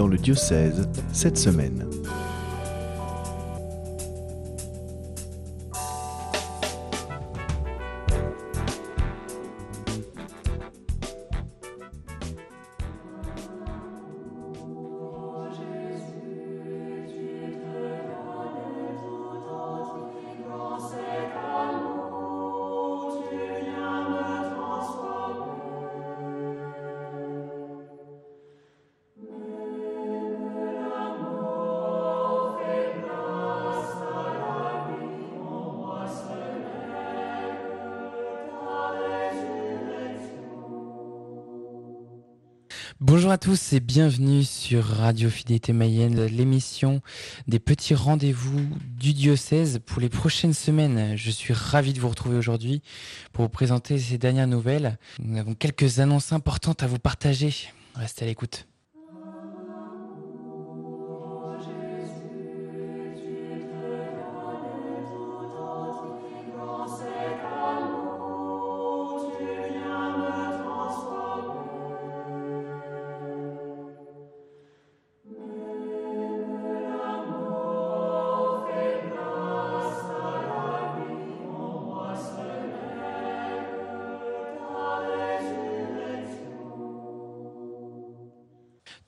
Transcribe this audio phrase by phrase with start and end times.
[0.00, 1.84] dans le diocèse cette semaine.
[43.02, 47.00] Bonjour à tous et bienvenue sur Radio Fidélité Mayenne, l'émission
[47.48, 48.60] des petits rendez-vous
[48.98, 51.16] du diocèse pour les prochaines semaines.
[51.16, 52.82] Je suis ravi de vous retrouver aujourd'hui
[53.32, 54.98] pour vous présenter ces dernières nouvelles.
[55.18, 57.54] Nous avons quelques annonces importantes à vous partager.
[57.94, 58.66] Restez à l'écoute.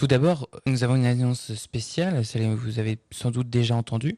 [0.00, 4.16] Tout d'abord, nous avons une annonce spéciale, celle que vous avez sans doute déjà entendue,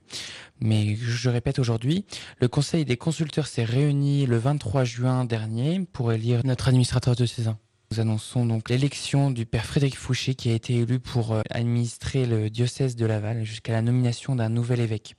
[0.60, 2.04] mais je répète aujourd'hui,
[2.38, 7.26] le Conseil des consulteurs s'est réuni le 23 juin dernier pour élire notre administrateur de
[7.26, 7.56] saison.
[7.90, 12.26] Nous annonçons donc l'élection du père Frédéric Fouché qui a été élu pour euh, administrer
[12.26, 15.16] le diocèse de Laval jusqu'à la nomination d'un nouvel évêque.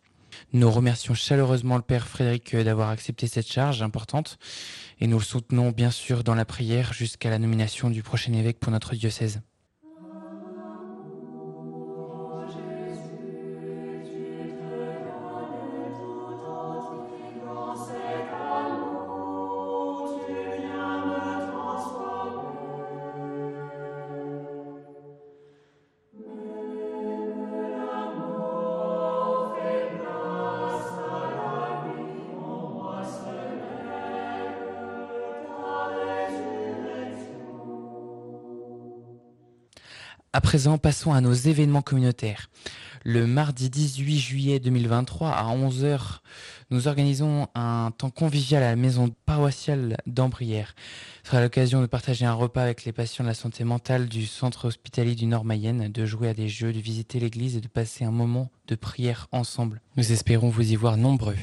[0.54, 4.38] Nous remercions chaleureusement le Père Frédéric euh, d'avoir accepté cette charge importante
[5.02, 8.62] et nous le soutenons bien sûr dans la prière jusqu'à la nomination du prochain évêque
[8.62, 9.42] pour notre diocèse.
[40.36, 42.50] À présent, passons à nos événements communautaires.
[43.04, 46.22] Le mardi 18 juillet 2023 à 11h,
[46.72, 50.74] nous organisons un temps convivial à la maison paroissiale d'Ambrière.
[51.24, 54.26] Ce sera l'occasion de partager un repas avec les patients de la santé mentale du
[54.26, 57.68] centre hospitalier du Nord Mayenne, de jouer à des jeux, de visiter l'église et de
[57.68, 59.82] passer un moment de prière ensemble.
[59.98, 61.38] Nous espérons vous y voir nombreux.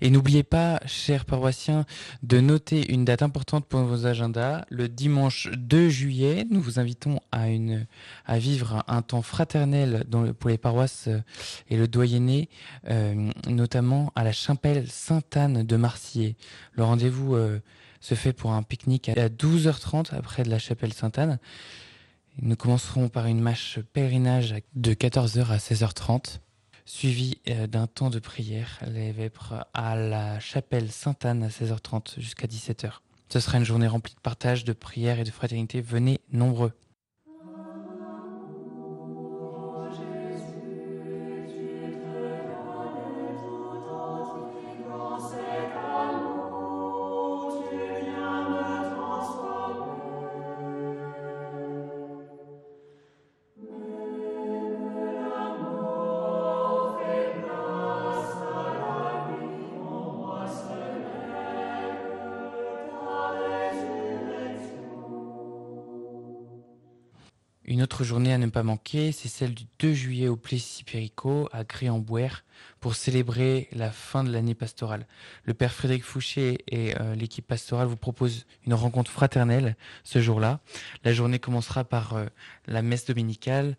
[0.00, 1.84] Et n'oubliez pas, chers paroissiens,
[2.22, 4.64] de noter une date importante pour vos agendas.
[4.68, 7.86] Le dimanche 2 juillet, nous vous invitons à, une,
[8.26, 10.04] à vivre un temps fraternel
[10.38, 11.20] pour les paroisses euh,
[11.68, 12.48] et le doyenné,
[12.88, 16.36] euh, notamment à la chapelle Sainte-Anne de Marcier.
[16.72, 17.60] Le rendez-vous euh,
[18.00, 21.38] se fait pour un pique-nique à 12h30 après de la chapelle Sainte-Anne.
[22.40, 26.38] Nous commencerons par une mâche pèlerinage de 14h à 16h30
[26.84, 32.46] suivi euh, d'un temps de prière, les vêpres à la chapelle Sainte-Anne à 16h30 jusqu'à
[32.46, 33.00] 17h.
[33.28, 35.80] Ce sera une journée remplie de partage, de prière et de fraternité.
[35.80, 36.72] Venez nombreux.
[67.72, 71.48] Une autre journée à ne pas manquer, c'est celle du 2 juillet au Plessis Périco
[71.52, 72.28] à Gré-en-Bouer
[72.80, 75.06] pour célébrer la fin de l'année pastorale.
[75.44, 79.74] Le père Frédéric Fouché et euh, l'équipe pastorale vous proposent une rencontre fraternelle
[80.04, 80.60] ce jour-là.
[81.02, 82.26] La journée commencera par euh,
[82.66, 83.78] la messe dominicale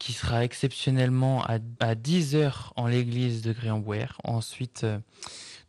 [0.00, 4.06] qui sera exceptionnellement à, à 10 heures en l'église de Gré-en-Bouer.
[4.24, 4.98] Ensuite, euh,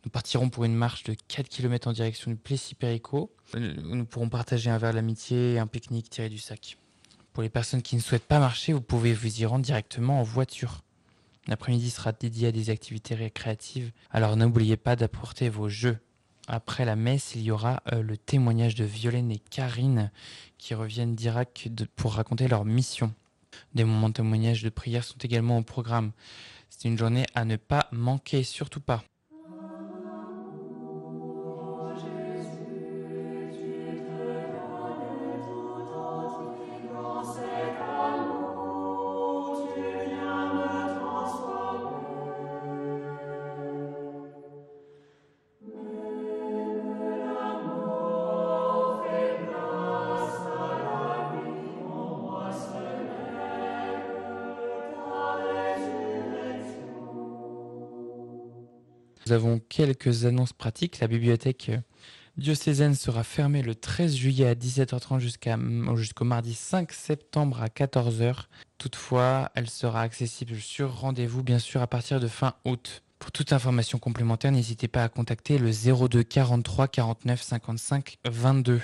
[0.04, 3.32] nous partirons pour une marche de 4 km en direction du Plessis Périco.
[3.54, 6.76] Nous pourrons partager un verre d'amitié un pique-nique tiré du sac.
[7.32, 10.22] Pour les personnes qui ne souhaitent pas marcher, vous pouvez vous y rendre directement en
[10.22, 10.82] voiture.
[11.48, 15.98] L'après-midi sera dédié à des activités récréatives, alors n'oubliez pas d'apporter vos jeux.
[16.46, 20.10] Après la messe, il y aura euh, le témoignage de Violaine et Karine
[20.58, 23.14] qui reviennent d'Irak pour raconter leur mission.
[23.74, 26.12] Des moments de témoignage de prière sont également au programme.
[26.68, 29.02] C'est une journée à ne pas manquer, surtout pas.
[59.32, 61.00] Nous avons quelques annonces pratiques.
[61.00, 61.70] La bibliothèque
[62.36, 65.58] diocésaine sera fermée le 13 juillet à 17h30 jusqu'à,
[65.94, 68.44] jusqu'au mardi 5 septembre à 14h.
[68.76, 73.02] Toutefois, elle sera accessible sur rendez-vous, bien sûr, à partir de fin août.
[73.18, 78.82] Pour toute information complémentaire, n'hésitez pas à contacter le 02 43 49 55 22.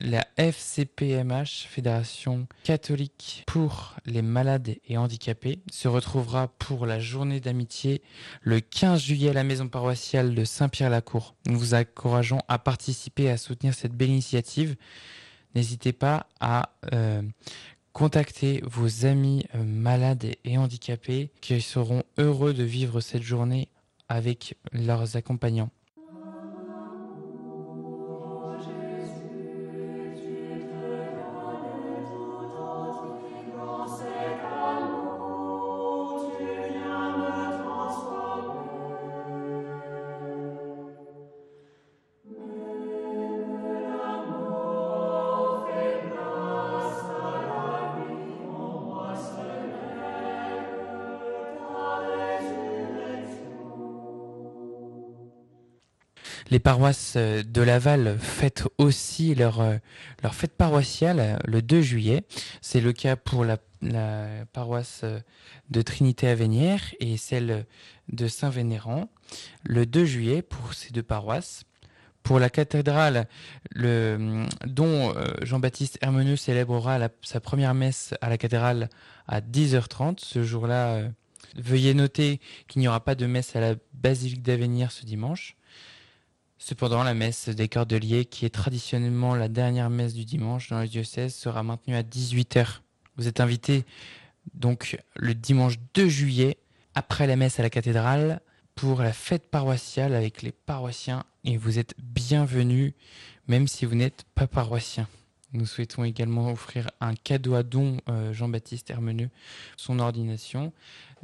[0.00, 8.02] La FCPMH, Fédération catholique pour les malades et handicapés, se retrouvera pour la journée d'amitié
[8.42, 11.36] le 15 juillet à la maison paroissiale de Saint-Pierre-la-Cour.
[11.46, 14.74] Nous vous encourageons à participer et à soutenir cette belle initiative.
[15.54, 17.22] N'hésitez pas à euh,
[17.92, 23.68] contacter vos amis euh, malades et handicapés qui seront heureux de vivre cette journée
[24.08, 25.70] avec leurs accompagnants.
[56.50, 59.76] Les paroisses euh, de Laval fêtent aussi leur, euh,
[60.22, 62.24] leur fête paroissiale euh, le 2 juillet.
[62.60, 63.58] C'est le cas pour la,
[64.54, 65.04] paroisse
[65.68, 67.66] de Trinité à Vénière et celle
[68.08, 69.10] de Saint-Vénéran
[69.62, 71.64] le 2 juillet pour ces deux paroisses.
[72.22, 73.28] Pour la cathédrale,
[73.72, 75.12] le, dont
[75.42, 78.88] Jean-Baptiste Hermeneux célébrera sa première messe à la cathédrale
[79.28, 80.18] à 10h30.
[80.18, 81.10] Ce jour-là,
[81.54, 85.58] veuillez noter qu'il n'y aura pas de messe à la basilique d'Avenir ce dimanche.
[86.66, 90.88] Cependant, la messe des Cordeliers, qui est traditionnellement la dernière messe du dimanche dans le
[90.88, 92.80] diocèse, sera maintenue à 18h.
[93.18, 93.84] Vous êtes invité
[94.54, 96.56] donc le dimanche 2 juillet,
[96.94, 98.40] après la messe à la cathédrale,
[98.76, 102.94] pour la fête paroissiale avec les paroissiens et vous êtes bienvenus
[103.46, 105.06] même si vous n'êtes pas paroissien.
[105.54, 109.30] Nous souhaitons également offrir un cadeau à don euh, Jean-Baptiste Hermeneux,
[109.76, 110.72] son ordination.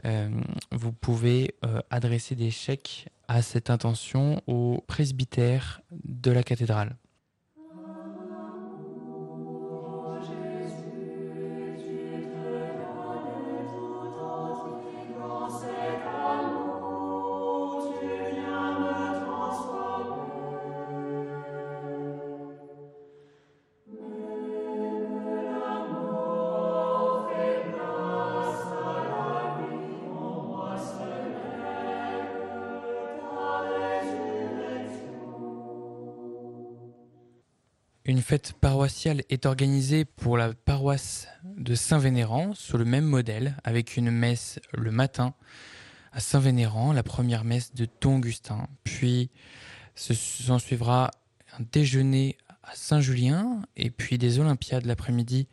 [0.04, 0.30] Euh,
[0.70, 6.94] vous pouvez euh, adresser des chèques à cette intention au presbytère de la cathédrale.
[38.20, 43.96] Une fête paroissiale est organisée pour la paroisse de Saint-Vénérand sur le même modèle, avec
[43.96, 45.32] une messe le matin
[46.12, 48.68] à Saint-Vénérand, la première messe de Don Augustin.
[48.84, 49.30] Puis
[49.94, 51.10] s'en suivra
[51.58, 55.48] un déjeuner à Saint-Julien et puis des Olympiades l'après-midi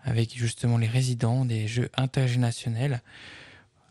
[0.00, 3.02] avec justement les résidents des Jeux intergénérationnels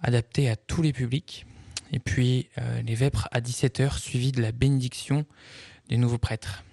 [0.01, 1.45] adaptés à tous les publics.
[1.91, 5.23] Et puis euh, les Vêpres à 17h suivis de la bénédiction
[5.87, 6.63] des nouveaux prêtres.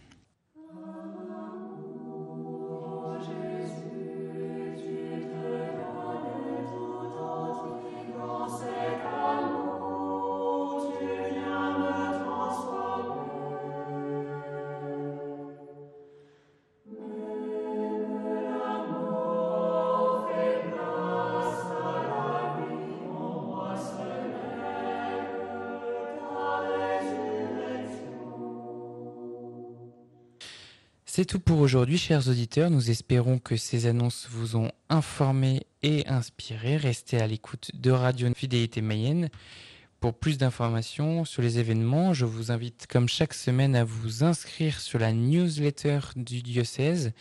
[31.16, 32.70] C'est tout pour aujourd'hui, chers auditeurs.
[32.70, 36.76] Nous espérons que ces annonces vous ont informé et inspiré.
[36.76, 39.28] Restez à l'écoute de Radio Fidélité Mayenne.
[40.00, 44.80] Pour plus d'informations sur les événements, je vous invite, comme chaque semaine, à vous inscrire
[44.80, 47.12] sur la newsletter du diocèse.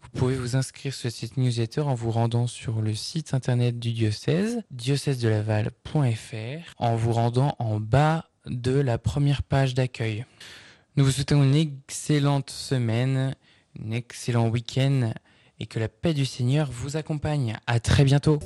[0.00, 3.92] Vous pouvez vous inscrire sur cette newsletter en vous rendant sur le site internet du
[3.92, 10.24] diocèse, diocèse-de-laval.fr, en vous rendant en bas de la première page d'accueil.
[10.98, 13.36] Nous vous souhaitons une excellente semaine,
[13.80, 15.12] un excellent week-end
[15.60, 17.56] et que la paix du Seigneur vous accompagne.
[17.68, 18.40] À très bientôt.